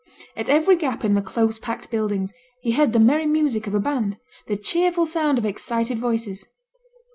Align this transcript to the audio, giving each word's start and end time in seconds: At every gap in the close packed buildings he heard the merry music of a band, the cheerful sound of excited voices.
At 0.35 0.49
every 0.49 0.77
gap 0.77 1.05
in 1.05 1.13
the 1.13 1.21
close 1.21 1.59
packed 1.59 1.91
buildings 1.91 2.33
he 2.61 2.71
heard 2.71 2.91
the 2.91 2.99
merry 2.99 3.27
music 3.27 3.67
of 3.67 3.75
a 3.75 3.79
band, 3.79 4.17
the 4.47 4.57
cheerful 4.57 5.05
sound 5.05 5.37
of 5.37 5.45
excited 5.45 5.99
voices. 5.99 6.43